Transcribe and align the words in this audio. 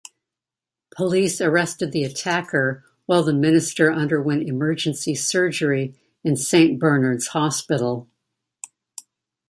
Police 0.89 1.39
arrested 1.41 1.91
the 1.91 2.03
attacker 2.05 2.83
while 3.05 3.21
the 3.21 3.35
Minister 3.35 3.93
underwent 3.93 4.41
emergency 4.49 5.13
surgery 5.13 5.93
in 6.23 6.35
Saint 6.35 6.79
Bernard's 6.79 7.27
Hospital. 7.27 8.09